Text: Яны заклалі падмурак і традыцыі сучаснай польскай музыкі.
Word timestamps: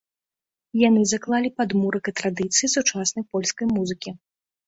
Яны 0.87 1.01
заклалі 1.09 1.49
падмурак 1.61 2.09
і 2.11 2.13
традыцыі 2.21 2.67
сучаснай 2.77 3.23
польскай 3.35 3.65
музыкі. 3.75 4.09